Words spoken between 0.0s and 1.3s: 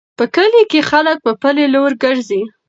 په کلي کې خلک